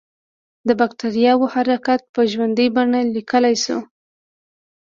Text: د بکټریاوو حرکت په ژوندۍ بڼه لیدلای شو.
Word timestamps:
د 0.67 0.69
بکټریاوو 0.79 1.51
حرکت 1.53 2.01
په 2.13 2.21
ژوندۍ 2.31 2.67
بڼه 2.75 2.99
لیدلای 3.13 3.55
شو. 3.63 3.77